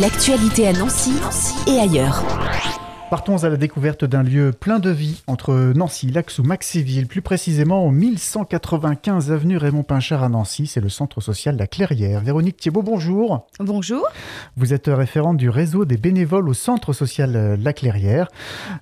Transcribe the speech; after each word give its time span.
L'actualité 0.00 0.68
à 0.68 0.74
Nancy, 0.74 1.12
et 1.66 1.78
ailleurs. 1.78 2.22
Partons 3.08 3.44
à 3.44 3.48
la 3.48 3.56
découverte 3.56 4.04
d'un 4.04 4.22
lieu 4.22 4.52
plein 4.52 4.78
de 4.78 4.90
vie 4.90 5.22
entre 5.26 5.72
Nancy, 5.74 6.10
Laxou, 6.10 6.42
Maxéville, 6.42 7.06
plus 7.06 7.22
précisément 7.22 7.86
au 7.86 7.90
1195 7.90 9.32
avenue 9.32 9.56
Raymond 9.56 9.84
Pinchard 9.84 10.22
à 10.22 10.28
Nancy. 10.28 10.66
C'est 10.66 10.82
le 10.82 10.90
centre 10.90 11.22
social 11.22 11.56
La 11.56 11.66
Clairière. 11.66 12.20
Véronique 12.20 12.58
Thiebaud, 12.58 12.82
bonjour. 12.82 13.46
Bonjour. 13.58 14.06
Vous 14.58 14.74
êtes 14.74 14.88
référente 14.88 15.38
du 15.38 15.48
réseau 15.48 15.86
des 15.86 15.96
bénévoles 15.96 16.50
au 16.50 16.54
centre 16.54 16.92
social 16.92 17.58
La 17.58 17.72
Clairière. 17.72 18.28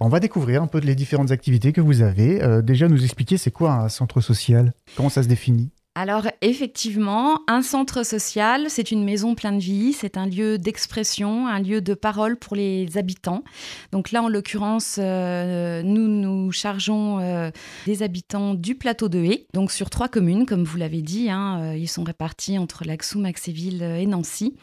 On 0.00 0.08
va 0.08 0.18
découvrir 0.18 0.64
un 0.64 0.66
peu 0.66 0.78
les 0.78 0.96
différentes 0.96 1.30
activités 1.30 1.72
que 1.72 1.80
vous 1.80 2.02
avez. 2.02 2.42
Euh, 2.42 2.60
déjà, 2.60 2.88
nous 2.88 3.04
expliquer 3.04 3.36
c'est 3.36 3.52
quoi 3.52 3.70
un 3.70 3.88
centre 3.88 4.20
social? 4.20 4.72
Comment 4.96 5.10
ça 5.10 5.22
se 5.22 5.28
définit? 5.28 5.70
Alors 5.96 6.26
effectivement, 6.40 7.42
un 7.46 7.62
centre 7.62 8.04
social, 8.04 8.66
c'est 8.68 8.90
une 8.90 9.04
maison 9.04 9.36
pleine 9.36 9.58
de 9.58 9.62
vie, 9.62 9.93
c'est 9.93 10.16
un 10.16 10.26
lieu 10.26 10.58
d'expression, 10.58 11.46
un 11.46 11.61
lieu 11.61 11.80
de 11.80 11.94
parole 11.94 12.36
pour 12.36 12.57
les 12.57 12.98
habitants. 12.98 13.44
Donc 13.93 14.11
là, 14.11 14.20
en 14.20 14.29
l'occurrence, 14.29 14.96
euh, 14.98 15.84
nous 15.84 16.08
nous 16.08 16.50
chargeons 16.50 17.20
euh, 17.20 17.53
des 17.86 18.03
habitants 18.03 18.54
du 18.54 18.75
plateau 18.75 19.08
de 19.08 19.20
Haye, 19.20 19.46
donc 19.54 19.70
sur 19.70 19.89
trois 19.89 20.08
communes, 20.08 20.46
comme 20.46 20.64
vous 20.64 20.79
l'avez 20.79 21.00
dit, 21.00 21.30
hein, 21.30 21.61
euh, 21.61 21.76
ils 21.76 21.89
sont 21.89 22.03
répartis 22.03 22.58
entre 22.58 22.84
Laxou, 22.84 23.20
Maxéville 23.20 23.82
et 23.82 24.06
Nancy. 24.06 24.56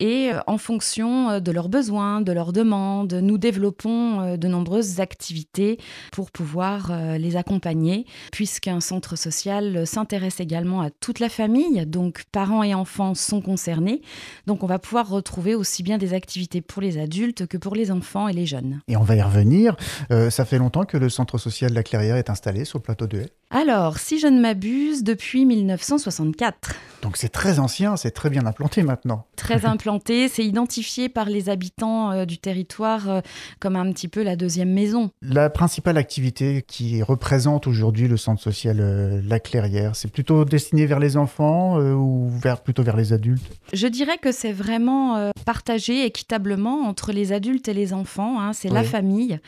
Et 0.00 0.30
en 0.46 0.56
fonction 0.56 1.38
de 1.38 1.52
leurs 1.52 1.68
besoins, 1.68 2.22
de 2.22 2.32
leurs 2.32 2.54
demandes, 2.54 3.12
nous 3.12 3.36
développons 3.36 4.38
de 4.38 4.48
nombreuses 4.48 5.00
activités 5.00 5.78
pour 6.12 6.30
pouvoir 6.30 6.92
les 7.18 7.36
accompagner, 7.36 8.06
puisqu'un 8.30 8.80
centre 8.80 9.16
social 9.16 9.86
s'intéresse 9.86 10.40
également 10.40 10.61
à 10.62 10.90
toute 10.90 11.20
la 11.20 11.28
famille, 11.28 11.84
donc 11.86 12.24
parents 12.32 12.62
et 12.62 12.74
enfants 12.74 13.14
sont 13.14 13.40
concernés. 13.40 14.02
Donc 14.46 14.62
on 14.62 14.66
va 14.66 14.78
pouvoir 14.78 15.08
retrouver 15.08 15.54
aussi 15.54 15.82
bien 15.82 15.98
des 15.98 16.14
activités 16.14 16.60
pour 16.60 16.80
les 16.82 16.98
adultes 16.98 17.46
que 17.46 17.56
pour 17.56 17.74
les 17.74 17.90
enfants 17.90 18.28
et 18.28 18.32
les 18.32 18.46
jeunes. 18.46 18.80
Et 18.88 18.96
on 18.96 19.02
va 19.02 19.16
y 19.16 19.22
revenir. 19.22 19.76
Euh, 20.10 20.30
ça 20.30 20.44
fait 20.44 20.58
longtemps 20.58 20.84
que 20.84 20.96
le 20.96 21.08
centre 21.08 21.38
social 21.38 21.70
de 21.70 21.74
la 21.74 21.82
Clairière 21.82 22.16
est 22.16 22.30
installé 22.30 22.64
sur 22.64 22.78
le 22.78 22.82
plateau 22.82 23.06
de 23.06 23.18
Haye 23.18 23.28
Alors, 23.50 23.98
si 23.98 24.18
je 24.18 24.26
ne 24.26 24.40
m'abuse, 24.40 25.02
depuis 25.02 25.44
1964. 25.44 26.74
Donc 27.02 27.16
c'est 27.16 27.28
très 27.28 27.58
ancien, 27.58 27.96
c'est 27.96 28.12
très 28.12 28.30
bien 28.30 28.46
implanté 28.46 28.82
maintenant. 28.82 29.26
Très 29.36 29.66
implanté, 29.66 30.28
c'est 30.28 30.44
identifié 30.44 31.08
par 31.08 31.26
les 31.26 31.48
habitants 31.48 32.12
euh, 32.12 32.24
du 32.24 32.38
territoire 32.38 33.10
euh, 33.10 33.20
comme 33.58 33.76
un 33.76 33.90
petit 33.92 34.08
peu 34.08 34.22
la 34.22 34.36
deuxième 34.36 34.72
maison. 34.72 35.10
La 35.20 35.50
principale 35.50 35.96
activité 35.96 36.64
qui 36.66 37.02
représente 37.02 37.66
aujourd'hui 37.66 38.06
le 38.08 38.16
centre 38.16 38.40
social 38.40 39.22
La 39.26 39.40
Clairière, 39.40 39.96
c'est 39.96 40.10
plutôt 40.10 40.44
destiné 40.52 40.84
vers 40.84 40.98
les 40.98 41.16
enfants 41.16 41.80
euh, 41.80 41.94
ou 41.94 42.28
vers, 42.28 42.60
plutôt 42.60 42.82
vers 42.82 42.96
les 42.96 43.14
adultes 43.14 43.42
Je 43.72 43.86
dirais 43.86 44.18
que 44.18 44.32
c'est 44.32 44.52
vraiment 44.52 45.16
euh, 45.16 45.30
partagé 45.46 46.04
équitablement 46.04 46.82
entre 46.82 47.10
les 47.12 47.32
adultes 47.32 47.68
et 47.68 47.74
les 47.74 47.94
enfants. 47.94 48.38
Hein, 48.38 48.52
c'est 48.52 48.68
la 48.68 48.84
famille. 48.84 49.40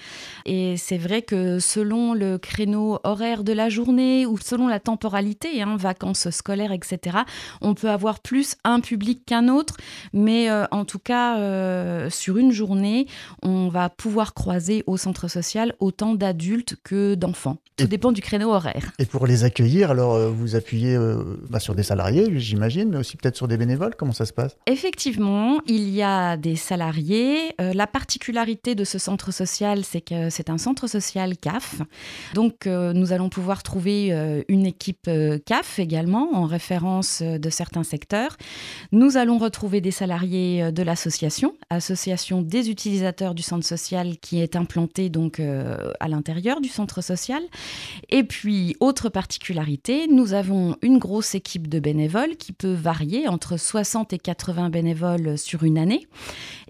Et 0.46 0.76
c'est 0.78 0.96
vrai 0.96 1.20
que 1.20 1.58
selon 1.58 2.14
le 2.14 2.38
créneau 2.38 2.98
horaire 3.04 3.44
de 3.44 3.52
la 3.52 3.68
journée 3.68 4.24
ou 4.24 4.38
selon 4.38 4.66
la 4.66 4.80
temporalité, 4.80 5.60
hein, 5.60 5.76
vacances 5.76 6.30
scolaires, 6.30 6.72
etc., 6.72 7.18
on 7.60 7.74
peut 7.74 7.90
avoir 7.90 8.20
plus 8.20 8.56
un 8.64 8.80
public 8.80 9.26
qu'un 9.26 9.48
autre. 9.48 9.76
Mais 10.14 10.50
euh, 10.50 10.64
en 10.70 10.86
tout 10.86 10.98
cas, 10.98 11.34
sur 12.08 12.38
une 12.38 12.52
journée, 12.52 13.06
on 13.42 13.68
va 13.68 13.90
pouvoir 13.90 14.32
croiser 14.32 14.84
au 14.86 14.96
centre 14.96 15.28
social 15.28 15.74
autant 15.80 16.14
d'adultes 16.14 16.76
que 16.82 17.14
d'enfants. 17.14 17.58
Tout 17.76 17.86
dépend 17.86 18.12
du 18.12 18.22
créneau 18.22 18.52
horaire. 18.52 18.92
Et 18.98 19.04
pour 19.04 19.26
les 19.26 19.44
accueillir, 19.44 19.90
alors 19.90 20.30
vous 20.30 20.54
appuyez 20.54 20.93
euh, 20.94 21.36
bah, 21.48 21.60
sur 21.60 21.74
des 21.74 21.82
salariés, 21.82 22.38
j'imagine, 22.38 22.90
mais 22.90 22.98
aussi 22.98 23.16
peut-être 23.16 23.36
sur 23.36 23.48
des 23.48 23.56
bénévoles 23.56 23.94
Comment 23.96 24.12
ça 24.12 24.26
se 24.26 24.32
passe? 24.32 24.56
Effectivement, 24.66 25.60
il 25.66 25.88
y 25.90 26.02
a 26.02 26.36
des 26.36 26.56
salariés. 26.56 27.54
Euh, 27.60 27.72
la 27.72 27.86
particularité 27.86 28.74
de 28.74 28.84
ce 28.84 28.98
centre 28.98 29.32
social, 29.32 29.84
c'est 29.84 30.00
que 30.00 30.30
c'est 30.30 30.50
un 30.50 30.58
centre 30.58 30.86
social 30.86 31.36
CAF. 31.36 31.82
Donc, 32.34 32.66
euh, 32.66 32.92
nous 32.92 33.12
allons 33.12 33.28
pouvoir 33.28 33.62
trouver 33.62 34.12
une 34.48 34.66
équipe 34.66 35.10
CAF 35.46 35.78
également, 35.78 36.34
en 36.34 36.46
référence 36.46 37.22
de 37.22 37.50
certains 37.50 37.84
secteurs. 37.84 38.36
Nous 38.92 39.16
allons 39.16 39.38
retrouver 39.38 39.80
des 39.80 39.90
salariés 39.90 40.72
de 40.72 40.82
l'association, 40.82 41.54
association 41.70 42.42
des 42.42 42.70
utilisateurs 42.70 43.34
du 43.34 43.42
centre 43.42 43.66
social 43.66 44.18
qui 44.18 44.40
est 44.40 44.56
implantée 44.56 45.08
donc 45.08 45.40
à 45.40 46.08
l'intérieur 46.08 46.60
du 46.60 46.68
centre 46.68 47.02
social. 47.02 47.42
Et 48.10 48.24
puis, 48.24 48.76
autre 48.80 49.08
particularité, 49.08 50.06
nous 50.08 50.32
avons 50.32 50.76
une 50.84 50.98
grosse 50.98 51.34
équipe 51.34 51.66
de 51.66 51.80
bénévoles 51.80 52.36
qui 52.36 52.52
peut 52.52 52.74
varier 52.74 53.26
entre 53.26 53.56
60 53.56 54.12
et 54.12 54.18
80 54.18 54.68
bénévoles 54.68 55.38
sur 55.38 55.64
une 55.64 55.78
année. 55.78 56.06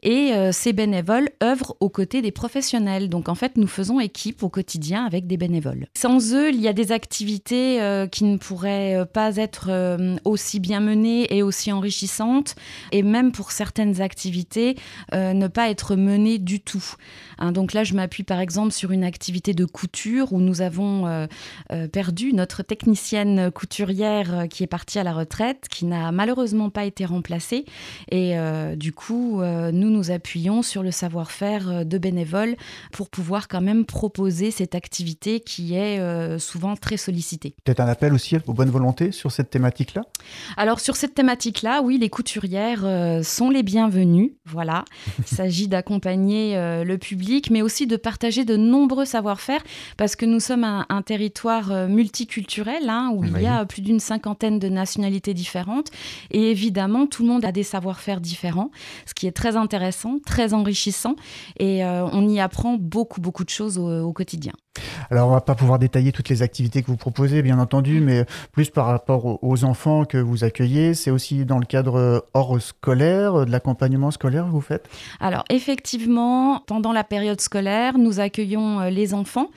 Et 0.04 0.32
euh, 0.34 0.52
ces 0.52 0.74
bénévoles 0.74 1.30
œuvrent 1.42 1.76
aux 1.80 1.88
côtés 1.88 2.20
des 2.20 2.30
professionnels. 2.30 3.08
Donc 3.08 3.30
en 3.30 3.34
fait, 3.34 3.56
nous 3.56 3.66
faisons 3.66 4.00
équipe 4.00 4.42
au 4.42 4.50
quotidien 4.50 5.04
avec 5.06 5.26
des 5.26 5.38
bénévoles. 5.38 5.86
Sans 5.96 6.34
eux, 6.34 6.50
il 6.50 6.60
y 6.60 6.68
a 6.68 6.74
des 6.74 6.92
activités 6.92 7.80
euh, 7.80 8.06
qui 8.06 8.24
ne 8.24 8.36
pourraient 8.36 8.96
euh, 8.96 9.04
pas 9.06 9.36
être 9.36 9.70
aussi 10.24 10.60
bien 10.60 10.80
menées 10.80 11.34
et 11.34 11.42
aussi 11.42 11.72
enrichissantes. 11.72 12.54
Et 12.92 13.02
même 13.02 13.32
pour 13.32 13.50
certaines 13.50 14.02
activités, 14.02 14.76
ne 15.12 15.46
pas 15.46 15.70
être 15.70 15.96
menées 15.96 16.38
du 16.38 16.60
tout. 16.60 16.84
Hein, 17.38 17.52
donc 17.52 17.72
là, 17.72 17.84
je 17.84 17.94
m'appuie 17.94 18.24
par 18.24 18.40
exemple 18.40 18.72
sur 18.72 18.90
une 18.92 19.04
activité 19.04 19.54
de 19.54 19.64
couture 19.64 20.32
où 20.32 20.40
nous 20.40 20.60
avons 20.60 21.26
perdu 21.92 22.34
notre 22.34 22.62
technicienne 22.62 23.50
couturière 23.50 24.46
qui 24.50 24.62
est 24.62 24.68
partie 24.68 24.98
à 24.98 25.04
la 25.04 25.14
retraite, 25.14 25.68
qui 25.70 25.86
n'a 25.86 26.12
malheureusement 26.12 26.68
pas 26.68 26.84
été 26.84 27.06
remplacée. 27.06 27.64
Et 28.10 28.34
du 28.76 28.92
coup, 28.92 29.40
nous 29.42 29.93
nous 29.94 30.10
appuyons 30.10 30.62
sur 30.62 30.82
le 30.82 30.90
savoir-faire 30.90 31.70
euh, 31.70 31.84
de 31.84 31.98
bénévoles 31.98 32.56
pour 32.92 33.08
pouvoir 33.08 33.48
quand 33.48 33.60
même 33.60 33.84
proposer 33.84 34.50
cette 34.50 34.74
activité 34.74 35.40
qui 35.40 35.74
est 35.74 36.00
euh, 36.00 36.38
souvent 36.38 36.76
très 36.76 36.96
sollicitée. 36.96 37.54
Peut-être 37.64 37.80
un 37.80 37.86
appel 37.86 38.12
aussi 38.12 38.36
aux 38.46 38.52
bonnes 38.52 38.70
volontés 38.70 39.12
sur 39.12 39.30
cette 39.30 39.50
thématique-là? 39.50 40.02
Alors 40.56 40.80
sur 40.80 40.96
cette 40.96 41.14
thématique-là, 41.14 41.80
oui, 41.82 41.98
les 41.98 42.10
couturières 42.10 42.84
euh, 42.84 43.22
sont 43.22 43.50
les 43.50 43.62
bienvenues. 43.62 44.34
Voilà, 44.44 44.84
il 45.18 45.26
s'agit 45.36 45.68
d'accompagner 45.68 46.54
le 46.84 46.98
public, 46.98 47.50
mais 47.50 47.62
aussi 47.62 47.86
de 47.86 47.96
partager 47.96 48.44
de 48.44 48.56
nombreux 48.56 49.04
savoir-faire 49.04 49.62
parce 49.96 50.16
que 50.16 50.26
nous 50.26 50.40
sommes 50.40 50.64
un, 50.64 51.02
territoire 51.02 51.88
multiculturel 51.88 52.88
hein, 52.88 53.12
où 53.14 53.24
il 53.24 53.42
y 53.42 53.46
a 53.46 53.64
plus 53.64 53.82
d'une 53.82 54.00
cinquantaine 54.00 54.58
de 54.58 54.68
nationalités 54.68 55.34
différentes 55.34 55.90
et 56.30 56.50
évidemment 56.50 57.06
tout 57.06 57.22
le 57.22 57.28
monde 57.28 57.44
a 57.44 57.52
des 57.52 57.62
savoir-faire 57.62 58.20
différents, 58.20 58.70
ce 59.06 59.14
qui 59.14 59.26
est 59.26 59.32
très 59.32 59.56
intéressant 59.56 59.83
très 60.24 60.54
enrichissant 60.54 61.16
et 61.58 61.84
euh, 61.84 62.06
on 62.06 62.28
y 62.28 62.40
apprend 62.40 62.76
beaucoup, 62.78 63.20
beaucoup 63.20 63.44
de 63.44 63.50
choses 63.50 63.78
au, 63.78 64.12
quotidien. 64.12 64.52
Alors, 65.10 65.28
on 65.28 65.32
va 65.32 65.40
pas 65.40 65.54
pouvoir 65.54 65.78
détailler 65.78 66.12
toutes 66.12 66.28
les 66.28 66.42
activités 66.42 66.82
que 66.82 66.88
vous 66.88 66.96
proposez, 66.96 67.42
bien 67.42 67.58
entendu, 67.58 68.00
mais 68.00 68.24
plus 68.52 68.70
par 68.70 68.86
rapport 68.86 69.42
aux 69.42 69.64
enfants 69.64 70.04
que 70.04 70.18
vous 70.18 70.44
accueillez, 70.44 70.94
c'est 70.94 71.10
aussi 71.10 71.44
dans 71.44 71.58
le 71.58 71.66
cadre 71.66 72.26
hors 72.34 72.60
scolaire, 72.60 73.46
de 73.46 73.50
l'accompagnement 73.50 74.10
scolaire 74.10 74.44
que 74.46 74.50
vous 74.50 74.60
faites? 74.60 74.88
Alors, 75.20 75.44
effectivement, 75.50 76.60
pendant 76.66 76.92
la 76.92 77.04
période 77.04 77.40
scolaire, 77.40 77.98
nous 77.98 78.20
accueillons 78.20 78.80
euh, 78.80 78.90
les 78.90 79.14
enfants 79.14 79.50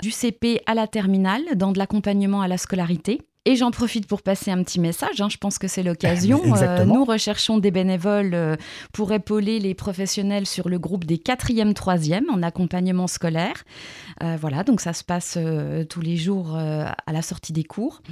du 0.00 0.10
CP 0.10 0.60
à 0.66 0.74
la 0.74 0.86
terminale 0.86 1.42
dans 1.56 1.72
de 1.72 1.78
l'accompagnement 1.78 2.42
à 2.42 2.48
la 2.48 2.58
scolarité. 2.58 3.20
Et 3.44 3.56
j'en 3.56 3.72
profite 3.72 4.06
pour 4.06 4.22
passer 4.22 4.52
un 4.52 4.62
petit 4.62 4.78
message, 4.78 5.20
hein, 5.20 5.28
je 5.28 5.36
pense 5.36 5.58
que 5.58 5.66
c'est 5.66 5.82
l'occasion. 5.82 6.40
Euh, 6.62 6.84
nous 6.84 7.04
recherchons 7.04 7.58
des 7.58 7.70
bénévoles 7.70 8.34
euh, 8.34 8.56
pour 8.92 9.10
épauler 9.12 9.58
les 9.58 9.74
professionnels 9.74 10.46
sur 10.46 10.68
le 10.68 10.78
groupe 10.78 11.04
des 11.04 11.16
4e, 11.16 11.72
3e 11.72 12.28
en 12.30 12.42
accompagnement 12.42 13.08
scolaire. 13.08 13.64
Euh, 14.22 14.36
voilà, 14.40 14.62
donc 14.62 14.80
ça 14.80 14.92
se 14.92 15.02
passe 15.02 15.38
tous 15.88 16.00
les 16.00 16.16
jours 16.16 16.56
à 16.56 17.12
la 17.12 17.22
sortie 17.22 17.52
des 17.52 17.64
cours. 17.64 18.02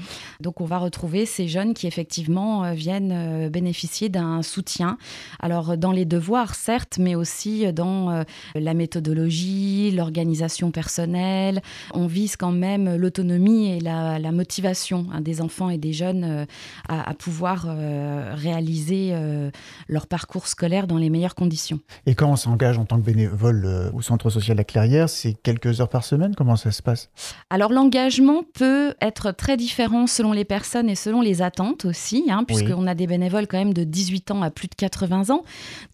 Donc 0.41 0.61
on 0.61 0.65
va 0.65 0.79
retrouver 0.79 1.27
ces 1.27 1.47
jeunes 1.47 1.75
qui 1.75 1.87
effectivement 1.87 2.73
viennent 2.73 3.49
bénéficier 3.51 4.09
d'un 4.09 4.43
soutien. 4.43 4.97
Alors 5.39 5.77
dans 5.77 5.93
les 5.93 6.07
devoirs, 6.07 6.54
certes, 6.54 6.99
mais 6.99 7.15
aussi 7.15 7.72
dans 7.72 8.25
la 8.54 8.75
méthodologie, 8.75 9.93
l'organisation 9.93 10.71
personnelle. 10.71 11.63
On 11.93 12.07
vise 12.07 12.37
quand 12.37 12.53
même 12.53 12.97
l'autonomie 12.97 13.77
et 13.77 13.81
la, 13.81 14.19
la 14.19 14.33
motivation 14.33 15.07
hein, 15.13 15.20
des 15.21 15.41
enfants 15.41 15.71
et 15.71 15.78
des 15.78 15.93
jeunes 15.93 16.25
euh, 16.25 16.45
à, 16.89 17.15
pouvoir 17.15 17.67
euh, 17.69 18.34
réaliser 18.34 19.11
euh, 19.13 19.51
leur 19.89 20.07
parcours 20.07 20.47
scolaire 20.47 20.87
dans 20.87 20.97
les 20.97 21.11
meilleures 21.11 21.34
conditions. 21.34 21.81
Et 22.07 22.15
quand 22.15 22.31
on 22.31 22.37
s'engage 22.37 22.78
en 22.78 22.84
tant 22.84 22.97
que 22.97 23.05
bénévole 23.05 23.91
au 23.95 24.03
Centre 24.03 24.31
social 24.31 24.57
La 24.57 24.65
Clairière, 24.65 25.09
c'est 25.09 25.34
quelques 25.34 25.81
heures 25.81 25.89
par 25.89 26.05
semaine? 26.05 26.34
Comment 26.34 26.57
ça 26.57 26.71
se 26.71 26.83
passe? 26.83 27.11
Alors 27.51 27.72
l'engagement 27.72 28.43
peut 28.55 28.95
être 29.01 29.33
très 29.33 29.57
différent 29.57 30.07
selon 30.07 30.33
les 30.33 30.45
personnes 30.45 30.89
et 30.89 30.95
selon 30.95 31.21
les 31.21 31.43
attentes 31.43 31.84
aussi, 31.84 32.25
hein, 32.28 32.45
puisqu'on 32.45 32.87
a 32.87 32.95
des 32.95 33.07
bénévoles 33.07 33.47
quand 33.47 33.59
même 33.59 33.75
de 33.75 33.84
18 33.84 34.31
ans 34.31 34.43
à 34.43 34.51
plus 34.51 34.69
de 34.69 34.75
80 34.75 35.31
ans. 35.31 35.45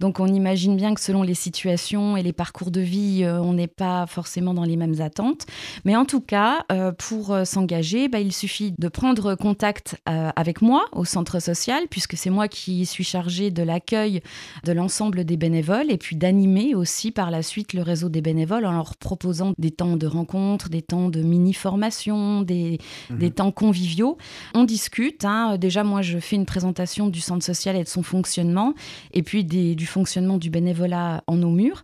Donc 0.01 0.21
on 0.21 0.27
imagine 0.27 0.77
bien 0.77 0.95
que 0.95 1.01
selon 1.01 1.23
les 1.23 1.35
situations 1.35 2.17
et 2.17 2.23
les 2.23 2.33
parcours 2.33 2.71
de 2.71 2.81
vie, 2.81 3.27
on 3.27 3.55
n'est 3.55 3.67
pas 3.67 4.07
forcément 4.07 4.55
dans 4.55 4.65
les 4.65 4.77
mêmes 4.77 5.01
attentes. 5.01 5.47
Mais 5.85 5.97
en 5.97 6.05
tout 6.05 6.21
cas, 6.21 6.65
pour 6.99 7.37
s'engager, 7.45 8.09
bah, 8.09 8.21
il 8.21 8.33
suffit 8.33 8.75
de 8.79 8.89
prendre 8.89 9.16
prendre 9.17 9.35
contact 9.35 9.97
euh, 10.09 10.31
avec 10.37 10.61
moi 10.61 10.85
au 10.93 11.05
centre 11.05 11.41
social, 11.41 11.85
puisque 11.89 12.17
c'est 12.17 12.31
moi 12.31 12.49
qui 12.49 12.85
suis 12.87 13.05
chargée 13.05 13.51
de 13.51 13.63
l'accueil 13.63 14.21
de 14.65 14.73
l'ensemble 14.73 15.25
des 15.25 15.37
bénévoles 15.37 15.91
et 15.91 15.97
puis 15.97 16.17
d'animer 16.17 16.75
aussi 16.75 17.11
par 17.13 17.31
la 17.31 17.43
suite 17.43 17.73
le 17.73 17.83
réseau 17.83 18.09
des 18.09 18.21
bénévoles 18.21 18.67
en 18.67 18.73
leur 18.73 18.97
proposant 18.97 19.55
des 19.59 19.71
temps 19.71 19.97
de 19.97 20.07
rencontres, 20.07 20.69
des 20.69 20.83
temps 20.83 21.09
de 21.09 21.23
mini-formation, 21.23 22.43
des, 22.43 22.79
mhm. 23.11 23.19
des, 23.19 23.31
temps 23.31 23.53
conviviaux. 23.53 24.19
On 24.55 24.65
discute. 24.65 25.25
Hein. 25.25 25.57
Déjà, 25.57 25.83
moi, 25.83 26.03
je 26.03 26.19
fais 26.19 26.37
une 26.37 26.47
présentation 26.47 27.09
du 27.09 27.21
centre 27.21 27.45
social 27.45 27.77
et 27.77 27.85
de 27.85 27.89
son 27.89 28.03
fonctionnement, 28.03 28.75
et 29.13 29.23
puis 29.23 29.45
des, 29.45 29.75
du 29.75 29.87
fonctionnement 29.87 30.37
du 30.37 30.51
bénévolat 30.51 31.23
en 31.27 31.37
nos 31.37 31.51
murs. 31.51 31.83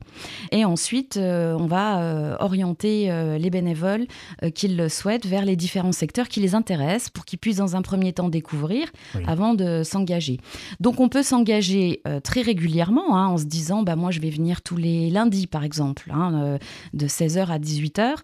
Et 0.50 0.64
ensuite, 0.64 1.17
euh, 1.17 1.56
on 1.58 1.67
va 1.67 2.02
euh, 2.02 2.37
orienter 2.40 3.11
les 3.38 3.50
bénévoles 3.50 4.06
qu'ils 4.55 4.76
le 4.76 4.88
souhaitent 4.88 5.26
vers 5.26 5.44
les 5.44 5.56
différents 5.56 5.93
secteurs 5.93 6.28
qui 6.28 6.40
les 6.40 6.55
intéressent 6.55 7.11
pour 7.11 7.22
qu'ils 7.25 7.39
puissent 7.39 7.57
dans 7.57 7.77
un 7.77 7.83
premier 7.83 8.13
temps 8.13 8.29
découvrir 8.29 8.89
avant 9.27 9.55
de 9.55 9.83
s'engager. 9.85 10.39
Donc 10.81 11.01
on 11.01 11.09
peut 11.09 11.23
s'engager 11.23 12.01
euh, 12.07 12.21
très 12.21 12.43
régulièrement 12.43 13.17
hein, 13.17 13.27
en 13.29 13.39
se 13.39 13.45
disant 13.45 13.83
bah, 13.83 13.97
moi 13.97 14.11
je 14.11 14.21
vais 14.21 14.31
venir 14.31 14.63
tous 14.63 14.77
les 14.77 15.11
lundis 15.11 15.47
par 15.47 15.65
exemple, 15.65 16.11
hein, 16.13 16.33
euh, 16.35 16.59
de 16.93 17.07
16h 17.07 17.47
à 17.47 17.59
18h, 17.59 18.15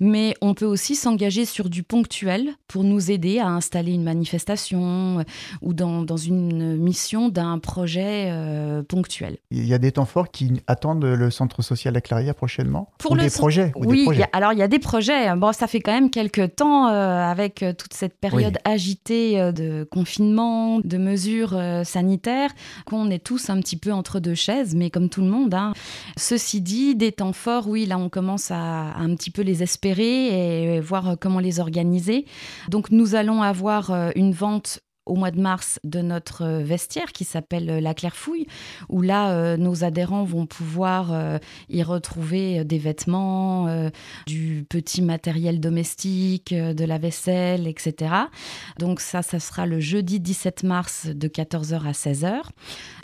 mais 0.00 0.34
on 0.40 0.54
peut 0.54 0.66
aussi 0.66 0.94
s'engager 0.94 1.44
sur 1.44 1.68
du 1.68 1.82
ponctuel 1.82 2.50
pour 2.68 2.84
nous 2.84 3.10
aider 3.10 3.38
à 3.38 3.48
installer 3.48 3.92
une 3.92 4.02
manifestation 4.02 5.20
euh, 5.20 5.22
ou 5.62 5.74
dans, 5.74 6.02
dans, 6.02 6.16
une 6.16 6.76
mission 6.76 7.28
d'un 7.28 7.58
projet 7.58 8.32
ponctuel. 8.88 9.36
Il 9.50 9.66
y 9.66 9.74
a 9.74 9.78
des 9.78 9.92
temps 9.92 10.06
forts 10.06 10.30
qui 10.30 10.62
attendent 10.66 11.04
le 11.04 11.30
centre 11.30 11.62
social 11.62 11.94
La 11.94 12.00
Clairière 12.00 12.34
prochainement? 12.34 12.88
Pour 12.98 13.12
ou 13.12 13.16
des 13.16 13.30
projets 13.30 13.72
Oui, 13.76 14.08
alors 14.32 14.52
il 14.52 14.58
y 14.58 14.62
a 14.62 14.68
des 14.68 14.78
projets. 14.78 15.34
Bon, 15.36 15.52
ça 15.52 15.66
fait 15.66 15.80
quand 15.80 15.92
même 15.92 16.10
quelques 16.10 16.56
temps 16.56 16.86
avec 16.86 17.64
toute 17.78 17.92
cette 17.92 18.18
période 18.18 18.45
agitée 18.64 19.52
de 19.52 19.86
confinement, 19.90 20.80
de 20.80 20.98
mesures 20.98 21.58
sanitaires, 21.84 22.50
qu'on 22.84 23.10
est 23.10 23.22
tous 23.22 23.50
un 23.50 23.60
petit 23.60 23.76
peu 23.76 23.92
entre 23.92 24.20
deux 24.20 24.34
chaises, 24.34 24.74
mais 24.74 24.90
comme 24.90 25.08
tout 25.08 25.20
le 25.20 25.28
monde. 25.28 25.54
Hein. 25.54 25.72
Ceci 26.16 26.60
dit, 26.60 26.94
des 26.94 27.12
temps 27.12 27.32
forts, 27.32 27.68
oui, 27.68 27.86
là 27.86 27.98
on 27.98 28.08
commence 28.08 28.50
à, 28.50 28.94
un 28.96 29.14
petit 29.14 29.30
peu 29.30 29.42
les 29.42 29.62
espérer 29.62 30.74
et 30.76 30.80
voir 30.80 31.16
comment 31.20 31.40
les 31.40 31.60
organiser. 31.60 32.26
Donc 32.68 32.90
nous 32.90 33.14
allons 33.14 33.42
avoir 33.42 33.90
euh, 33.90 34.10
une 34.16 34.32
vente 34.32 34.80
au 35.06 35.14
mois 35.14 35.30
de 35.30 35.40
mars 35.40 35.78
de 35.84 36.00
notre 36.02 36.42
euh, 36.42 36.62
vestiaire 36.62 37.12
qui 37.12 37.24
s'appelle 37.24 37.70
euh, 37.70 37.80
la 37.80 37.94
Clairefouille, 37.94 38.46
où 38.88 39.00
là, 39.00 39.30
euh, 39.30 39.56
nos 39.56 39.84
adhérents 39.84 40.24
vont 40.24 40.46
pouvoir 40.46 40.96
y 41.68 41.82
retrouver 41.82 42.64
des 42.64 42.78
vêtements, 42.78 43.90
du 44.26 44.66
petit 44.68 45.02
matériel 45.02 45.60
domestique, 45.60 46.52
de 46.52 46.84
la 46.84 46.98
vaisselle, 46.98 47.68
etc. 47.68 48.12
Donc 48.78 49.00
ça, 49.00 49.22
ça 49.22 49.38
sera 49.38 49.66
le 49.66 49.78
jeudi 49.78 50.18
17 50.18 50.64
mars 50.64 51.06
de 51.06 51.28
14h 51.28 51.86
à 51.86 51.92
16h. 51.92 52.40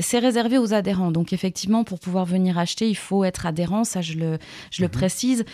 C'est 0.01 0.19
réservé 0.19 0.59
aux 0.59 0.75
adhérents. 0.75 1.13
Donc 1.13 1.33
effectivement, 1.33 1.85
pour 1.85 2.01
pouvoir 2.01 2.25
venir 2.25 2.59
acheter, 2.59 2.89
il 2.89 2.97
faut 2.97 3.23
être 3.25 3.47
adhérent, 3.47 3.85
ça 3.85 4.01
je 4.01 4.15
le, 4.15 4.39
je 4.71 4.83
le 4.83 4.89
mhm. 4.89 4.93
précise, 4.93 5.45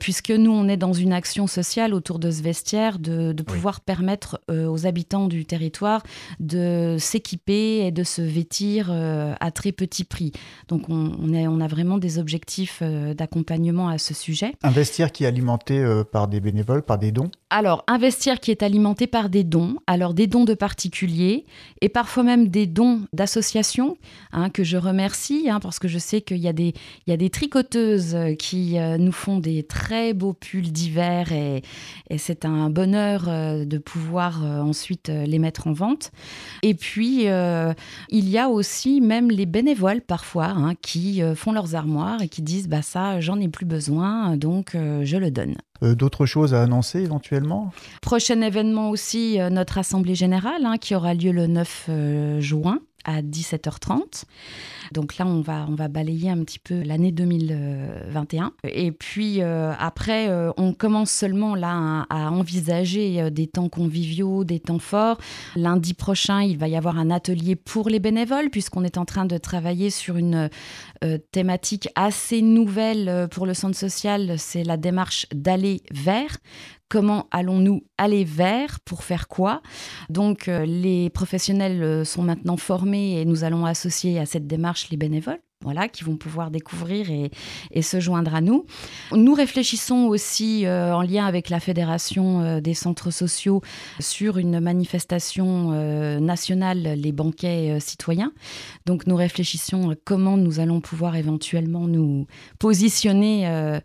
puisque 0.00 0.30
nous, 0.30 0.52
on 0.52 0.68
est 0.68 0.76
dans 0.76 0.92
une 0.92 1.12
action 1.12 1.46
sociale 1.46 1.94
autour 1.94 2.18
de 2.18 2.30
ce 2.30 2.42
vestiaire, 2.42 2.98
de, 2.98 3.32
pouvoir 3.42 3.80
permettre 3.80 4.40
aux 4.48 4.86
habitants 4.86 5.28
du 5.28 5.44
territoire 5.46 5.93
de 6.40 6.96
s'équiper 6.98 7.86
et 7.86 7.90
de 7.90 8.02
se 8.02 8.22
vêtir 8.22 8.88
euh, 8.90 9.34
à 9.40 9.50
très 9.50 9.72
petit 9.72 10.04
prix. 10.04 10.32
Donc 10.68 10.88
on, 10.88 11.12
on 11.20 11.60
a 11.60 11.68
vraiment 11.68 11.98
des 11.98 12.18
objectifs 12.18 12.80
euh, 12.82 13.14
d'accompagnement 13.14 13.88
à 13.88 13.98
ce 13.98 14.14
sujet. 14.14 14.52
Un 14.62 14.70
vestiaire 14.70 15.12
qui 15.12 15.24
est 15.24 15.26
alimenté 15.26 15.78
euh, 15.78 16.04
par 16.04 16.28
des 16.28 16.40
bénévoles, 16.40 16.82
par 16.82 16.98
des 16.98 17.12
dons? 17.12 17.30
Alors 17.50 17.84
un 17.86 17.98
vestiaire 17.98 18.40
qui 18.40 18.50
est 18.50 18.62
alimenté 18.62 19.06
par 19.06 19.28
des 19.28 19.44
dons, 19.44 19.76
alors 19.86 20.14
des 20.14 20.26
dons 20.26 20.44
de 20.44 20.54
particuliers 20.54 21.44
et 21.80 21.88
parfois 21.88 22.22
même 22.22 22.48
des 22.48 22.66
dons 22.66 23.02
d'associations 23.12 23.96
hein, 24.32 24.50
que 24.50 24.64
je 24.64 24.76
remercie 24.76 25.48
hein, 25.48 25.60
parce 25.60 25.78
que 25.78 25.88
je 25.88 25.98
sais 25.98 26.20
qu'il 26.20 26.38
y, 26.38 26.48
a 26.48 26.52
des, 26.52 26.74
il 27.06 27.10
y 27.10 27.12
a 27.12 27.16
des 27.16 27.30
tricoteuses 27.30 28.16
qui 28.38 28.76
nous 28.98 29.12
font 29.12 29.38
des 29.38 29.62
très 29.62 30.14
beaux 30.14 30.32
pulls 30.32 30.72
d'hiver 30.72 31.32
et, 31.32 31.62
et 32.10 32.18
c'est 32.18 32.44
un 32.44 32.70
bonheur 32.70 33.24
de 33.24 33.78
pouvoir 33.78 34.42
ensuite 34.42 35.08
les 35.08 35.38
mettre 35.38 35.68
en 35.68 35.72
vente 35.72 35.83
et 36.62 36.74
puis, 36.74 37.28
euh, 37.28 37.72
il 38.08 38.28
y 38.28 38.38
a 38.38 38.48
aussi 38.48 39.00
même 39.00 39.30
les 39.30 39.46
bénévoles 39.46 40.00
parfois 40.00 40.46
hein, 40.46 40.74
qui 40.80 41.22
euh, 41.22 41.34
font 41.34 41.52
leurs 41.52 41.74
armoires 41.74 42.22
et 42.22 42.28
qui 42.28 42.42
disent 42.42 42.68
bah 42.68 42.82
ça, 42.82 43.20
j'en 43.20 43.40
ai 43.40 43.48
plus 43.48 43.66
besoin, 43.66 44.36
donc 44.36 44.74
euh, 44.74 45.04
je 45.04 45.16
le 45.16 45.30
donne. 45.30 45.56
D'autres 45.82 46.24
choses 46.24 46.54
à 46.54 46.62
annoncer 46.62 47.00
éventuellement? 47.00 47.70
Prochain 48.00 48.40
événement 48.40 48.88
aussi, 48.88 49.38
notre 49.50 49.76
Assemblée 49.76 50.14
générale 50.14 50.64
hein, 50.64 50.78
qui 50.78 50.94
aura 50.94 51.12
lieu 51.12 51.30
le 51.30 51.46
9 51.46 51.90
juin 52.38 52.78
à 53.04 53.20
17h30. 53.20 54.24
Donc 54.94 55.18
là, 55.18 55.26
on 55.26 55.40
va, 55.40 55.66
on 55.68 55.74
va 55.74 55.88
balayer 55.88 56.30
un 56.30 56.42
petit 56.44 56.60
peu 56.60 56.80
l'année 56.82 57.10
2021. 57.10 58.52
Et 58.62 58.92
puis 58.92 59.42
euh, 59.42 59.72
après, 59.76 60.28
euh, 60.28 60.52
on 60.56 60.72
commence 60.72 61.10
seulement 61.10 61.56
là 61.56 62.06
à, 62.08 62.30
envisager 62.30 63.20
euh, 63.20 63.30
des 63.30 63.48
temps 63.48 63.68
conviviaux, 63.68 64.44
des 64.44 64.60
temps 64.60 64.78
forts. 64.78 65.18
Lundi 65.56 65.94
prochain, 65.94 66.42
il 66.42 66.58
va 66.58 66.68
y 66.68 66.76
avoir 66.76 66.96
un 66.96 67.10
atelier 67.10 67.56
pour 67.56 67.88
les 67.88 67.98
bénévoles, 67.98 68.50
puisqu'on 68.50 68.84
est 68.84 68.96
en 68.96 69.04
train 69.04 69.24
de 69.24 69.36
travailler 69.36 69.90
sur 69.90 70.16
une 70.16 70.48
thématique 71.32 71.88
assez 71.96 72.40
nouvelle 72.40 73.28
pour 73.30 73.46
le 73.46 73.52
centre 73.52 73.76
social. 73.76 74.36
C'est 74.38 74.62
la 74.62 74.76
démarche 74.76 75.26
d'aller 75.34 75.82
vers 75.92 76.38
comment 76.88 77.26
allons-nous 77.32 77.82
aller 77.98 78.24
vers? 78.24 78.78
Pour 78.84 79.02
faire 79.02 79.26
quoi? 79.26 79.62
Donc 80.10 80.46
les 80.46 81.10
professionnels 81.10 82.06
sont 82.06 82.22
maintenant 82.22 82.56
formés 82.56 83.20
et 83.20 83.24
nous 83.24 83.42
allons 83.42 83.66
associer 83.66 84.20
à 84.20 84.26
cette 84.26 84.46
démarche 84.46 84.83
les 84.90 84.96
bénévoles 84.96 85.40
voilà, 85.64 85.88
qui 85.88 86.04
vont 86.04 86.16
pouvoir 86.16 86.50
découvrir 86.50 87.08
et, 87.10 87.82
se 87.82 87.98
joindre 87.98 88.34
à 88.34 88.40
nous. 88.40 88.66
Nous 89.12 89.34
réfléchissons 89.34 90.06
aussi 90.06 90.66
euh, 90.66 90.94
en 90.94 91.02
lien 91.02 91.26
avec 91.26 91.48
la 91.48 91.58
Fédération 91.58 92.40
euh, 92.40 92.60
des 92.60 92.74
centres 92.74 93.10
sociaux 93.10 93.62
sur 93.98 94.38
une 94.38 94.60
manifestation 94.60 95.72
euh, 95.72 96.20
nationale, 96.20 96.82
les 96.96 97.12
banquets 97.12 97.78
citoyens. 97.80 98.32
Donc 98.86 99.06
nous 99.06 99.16
réfléchissons 99.16 99.96
comment 100.04 100.36
nous 100.36 100.60
allons 100.60 100.80
pouvoir 100.80 101.16
éventuellement 101.16 101.88
nous 101.88 102.26
positionner 102.58 103.80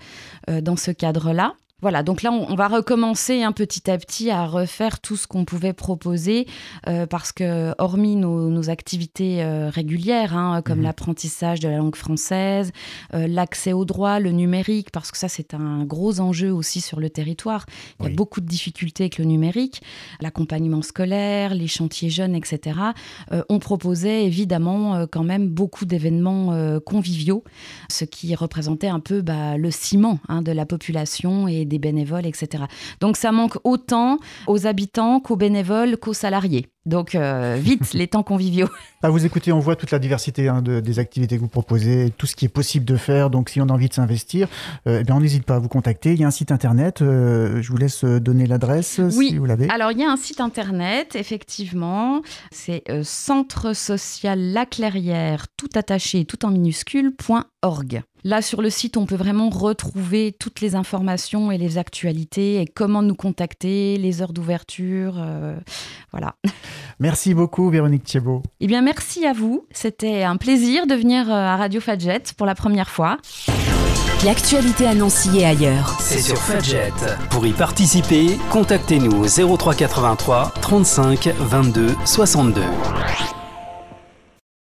dans 0.47 0.75
ce 0.75 0.91
cadre-là. 0.91 1.55
Voilà, 1.81 2.03
donc 2.03 2.23
là, 2.23 2.31
on, 2.31 2.55
va 2.55 2.67
recommencer 2.67 3.41
un 3.41 3.53
petit 3.53 3.89
à 3.89 3.97
petit 3.97 4.29
à 4.29 4.45
refaire 4.45 4.99
tout 4.99 5.15
ce 5.15 5.27
qu'on 5.27 5.45
pouvait 5.45 5.71
proposer, 5.71 6.45
euh, 6.87 7.05
parce 7.05 7.31
que 7.31 7.73
hormis 7.77 8.17
nos, 8.17 8.69
activités 8.69 9.41
euh, 9.41 9.69
régulières, 9.69 10.35
hein, 10.35 10.61
comme 10.61 10.79
mhm. 10.79 10.83
l'apprentissage 10.83 11.61
de 11.61 11.69
la 11.69 11.77
langue 11.77 11.95
française, 11.95 12.71
euh, 13.13 13.27
l'accès 13.27 13.71
au 13.71 13.85
droit, 13.85 14.19
le 14.19 14.31
numérique, 14.31 14.91
parce 14.91 15.11
que 15.11 15.17
ça, 15.17 15.29
c'est 15.29 15.53
un 15.53 15.85
gros 15.85 16.19
enjeu 16.19 16.51
aussi 16.51 16.81
sur 16.81 16.99
le 16.99 17.09
territoire. 17.09 17.65
Il 17.99 18.09
y 18.09 18.11
a 18.11 18.15
beaucoup 18.15 18.41
de 18.41 18.45
difficultés 18.45 19.03
avec 19.03 19.17
le 19.17 19.23
numérique, 19.23 19.81
l'accompagnement 20.19 20.81
scolaire, 20.81 21.53
les 21.53 21.67
chantiers 21.67 22.09
jeunes, 22.09 22.35
etc. 22.35 22.79
on 23.47 23.59
proposait 23.59 24.25
évidemment 24.25 25.05
quand 25.07 25.23
même 25.23 25.47
beaucoup 25.47 25.85
d'événements 25.85 26.79
conviviaux, 26.81 27.43
ce 27.89 28.05
qui 28.05 28.35
représentait 28.35 28.87
un 28.87 28.99
peu 28.99 29.21
bah, 29.21 29.57
le 29.57 29.71
ciment 29.71 30.19
hein, 30.27 30.41
de 30.41 30.51
la 30.51 30.65
population 30.65 31.47
et 31.47 31.65
des 31.69 31.79
bénévoles, 31.79 32.25
etc. 32.25 32.65
Donc 32.99 33.15
ça 33.15 33.31
manque 33.31 33.57
autant 33.63 34.17
aux 34.47 34.67
habitants 34.67 35.19
qu'aux 35.19 35.37
bénévoles 35.37 35.97
qu'aux 35.97 36.13
salariés. 36.13 36.67
Donc 36.85 37.13
euh, 37.13 37.57
vite, 37.59 37.93
les 37.93 38.07
temps 38.07 38.23
conviviaux. 38.23 38.69
À 39.03 39.09
vous 39.09 39.25
écouter, 39.25 39.51
on 39.51 39.59
voit 39.59 39.75
toute 39.75 39.91
la 39.91 39.99
diversité 39.99 40.47
hein, 40.47 40.61
des 40.61 40.99
activités 40.99 41.35
que 41.35 41.41
vous 41.41 41.47
proposez, 41.47 42.11
tout 42.17 42.25
ce 42.25 42.35
qui 42.35 42.45
est 42.45 42.49
possible 42.49 42.85
de 42.85 42.95
faire. 42.95 43.29
Donc 43.29 43.49
si 43.49 43.61
on 43.61 43.65
a 43.65 43.73
envie 43.73 43.89
de 43.89 43.93
s'investir, 43.93 44.47
euh, 44.87 44.99
eh 45.01 45.03
bien, 45.03 45.15
on 45.15 45.19
n'hésite 45.19 45.43
pas 45.43 45.55
à 45.55 45.59
vous 45.59 45.67
contacter. 45.67 46.13
Il 46.13 46.19
y 46.19 46.23
a 46.23 46.27
un 46.27 46.31
site 46.31 46.51
internet, 46.51 47.01
euh, 47.01 47.61
je 47.61 47.69
vous 47.69 47.77
laisse 47.77 48.03
donner 48.03 48.47
l'adresse 48.47 48.99
oui. 49.15 49.29
si 49.29 49.37
vous 49.37 49.45
l'avez. 49.45 49.69
Alors 49.69 49.91
il 49.91 49.99
y 49.99 50.03
a 50.03 50.09
un 50.09 50.17
site 50.17 50.41
internet, 50.41 51.15
effectivement, 51.15 52.21
c'est 52.51 52.83
Centre 53.03 53.73
social 53.73 54.39
La 54.39 54.65
Clairière, 54.65 55.47
tout 55.57 55.69
attaché, 55.75 56.25
tout 56.25 56.45
en 56.45 56.49
minuscule, 56.49 57.13
.org. 57.61 58.01
Là, 58.25 58.41
sur 58.41 58.61
le 58.61 58.69
site, 58.69 58.97
on 58.97 59.05
peut 59.05 59.15
vraiment 59.15 59.49
retrouver 59.49 60.35
toutes 60.37 60.59
les 60.59 60.75
informations 60.75 61.51
et 61.51 61.57
les 61.57 61.77
actualités 61.77 62.61
et 62.61 62.65
comment 62.65 63.01
nous 63.01 63.15
contacter, 63.15 63.97
les 63.97 64.21
heures 64.21 64.33
d'ouverture. 64.33 65.25
voilà. 66.11 66.35
Merci 66.99 67.33
beaucoup, 67.33 67.69
Véronique 67.69 68.03
Thiebaud. 68.03 68.43
Eh 68.59 68.67
bien, 68.67 68.81
merci 68.81 69.25
à 69.25 69.33
vous. 69.33 69.65
C'était 69.71 70.23
un 70.23 70.35
plaisir 70.35 70.85
de 70.85 70.95
venir 70.95 71.29
euh, 71.29 71.33
à 71.33 71.55
Radio 71.55 71.79
Fadjet 71.79 72.21
pour 72.37 72.45
la 72.45 72.55
première 72.55 72.89
fois. 72.89 73.17
L'actualité 74.25 74.85
à 74.85 74.93
Nancy 74.93 75.39
et 75.39 75.45
ailleurs. 75.45 75.97
C'est 76.01 76.19
sur 76.19 76.37
Fadjet. 76.37 76.91
Pour 77.29 77.47
y 77.47 77.53
participer, 77.53 78.37
contactez-nous 78.51 79.23
au 79.23 79.57
0383 79.57 80.53
35 80.61 81.29
22 81.39 81.95
62. 82.03 82.61